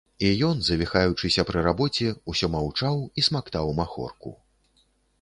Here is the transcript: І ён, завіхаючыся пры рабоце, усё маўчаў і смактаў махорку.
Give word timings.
І 0.27 0.29
ён, 0.47 0.61
завіхаючыся 0.69 1.41
пры 1.51 1.59
рабоце, 1.69 2.09
усё 2.35 2.51
маўчаў 2.57 2.95
і 3.03 3.21
смактаў 3.31 3.73
махорку. 3.85 4.39